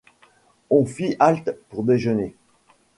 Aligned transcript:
On 0.71 0.83
fit 0.87 1.15
halte 1.19 1.51
pour 1.69 1.83
déjeuner. 1.83 2.35